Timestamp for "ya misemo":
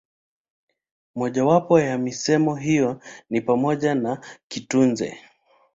1.79-2.55